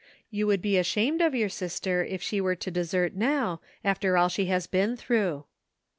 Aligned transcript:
You 0.31 0.47
would 0.47 0.63
be 0.63 0.79
ashamed 0.79 1.21
of 1.21 1.35
your 1.35 1.47
sister 1.47 2.03
if 2.03 2.23
she 2.23 2.41
were 2.41 2.55
to 2.55 2.71
desert 2.71 3.13
now, 3.13 3.61
after 3.83 4.17
all 4.17 4.29
she 4.29 4.45
has 4.45 4.65
been 4.65 4.97
through." 4.97 5.43